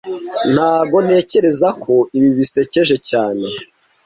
Ntago 0.53 0.97
ntekereza 1.05 1.69
ko 1.83 1.93
ibi 2.17 2.29
bisekeje 2.37 2.95
cyane 3.09 3.45